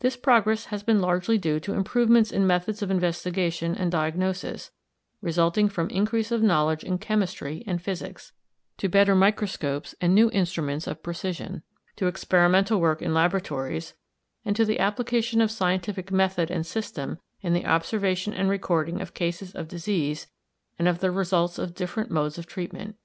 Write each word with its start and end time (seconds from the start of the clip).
This 0.00 0.16
progress 0.16 0.64
has 0.72 0.82
been 0.82 0.98
largely 1.02 1.36
due 1.36 1.60
to 1.60 1.74
improvements 1.74 2.32
in 2.32 2.46
methods 2.46 2.80
of 2.80 2.90
investigation 2.90 3.74
and 3.74 3.92
diagnosis, 3.92 4.70
resulting 5.20 5.68
from 5.68 5.90
increase 5.90 6.32
of 6.32 6.42
knowledge 6.42 6.82
in 6.82 6.96
chemistry 6.96 7.62
and 7.66 7.82
physics; 7.82 8.32
to 8.78 8.88
better 8.88 9.14
microscopes 9.14 9.94
and 10.00 10.14
new 10.14 10.30
instruments 10.30 10.86
of 10.86 11.02
precision; 11.02 11.62
to 11.96 12.06
experimental 12.06 12.80
work 12.80 13.02
in 13.02 13.12
laboratories 13.12 13.92
and 14.42 14.56
to 14.56 14.64
the 14.64 14.78
application 14.80 15.42
of 15.42 15.50
scientific 15.50 16.10
method 16.10 16.50
and 16.50 16.64
system 16.64 17.18
in 17.42 17.52
the 17.52 17.66
observation 17.66 18.32
and 18.32 18.48
recording 18.48 19.02
of 19.02 19.12
cases 19.12 19.54
of 19.54 19.68
disease 19.68 20.28
and 20.78 20.88
of 20.88 21.00
the 21.00 21.10
results 21.10 21.58
of 21.58 21.74
different 21.74 22.10
modes 22.10 22.38
of 22.38 22.46
treatment. 22.46 22.96